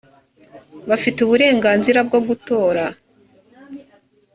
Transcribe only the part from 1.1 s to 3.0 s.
uburenganzira bwo gutora